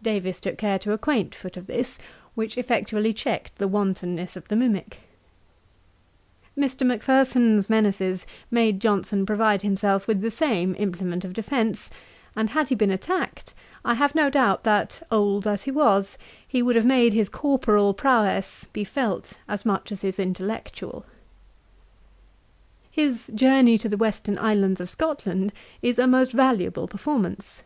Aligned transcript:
Davies 0.00 0.40
took 0.40 0.56
care 0.56 0.78
to 0.78 0.92
acquaint 0.94 1.34
Foote 1.34 1.58
of 1.58 1.66
this, 1.66 1.98
which 2.34 2.56
effectually 2.56 3.12
checked 3.12 3.56
the 3.56 3.68
wantonness 3.68 4.34
of 4.34 4.48
the 4.48 4.56
mimick. 4.56 5.00
Mr. 6.58 6.86
Macpherson's 6.86 7.68
menaces 7.68 8.24
made 8.50 8.80
Johnson 8.80 9.26
provide 9.26 9.60
himself 9.60 10.08
with 10.08 10.22
the 10.22 10.30
same 10.30 10.74
implement 10.78 11.26
of 11.26 11.34
defence; 11.34 11.90
and 12.34 12.48
had 12.48 12.70
he 12.70 12.74
been 12.74 12.90
attacked, 12.90 13.52
I 13.84 13.92
have 13.92 14.14
no 14.14 14.30
doubt 14.30 14.64
that, 14.64 15.06
old 15.10 15.46
as 15.46 15.64
he 15.64 15.70
was, 15.70 16.16
he 16.48 16.62
would 16.62 16.74
have 16.76 16.86
made 16.86 17.12
his 17.12 17.28
corporal 17.28 17.92
prowess 17.92 18.64
be 18.72 18.82
felt 18.82 19.34
as 19.46 19.66
much 19.66 19.92
as 19.92 20.00
his 20.00 20.18
intellectual. 20.18 21.04
His 22.90 23.30
Journey 23.34 23.76
to 23.76 23.90
the 23.90 23.98
Western 23.98 24.38
Islands 24.38 24.80
of 24.80 24.88
Scotland 24.88 25.52
is 25.82 25.98
a 25.98 26.06
most 26.06 26.32
valuable 26.32 26.88
performance. 26.88 27.60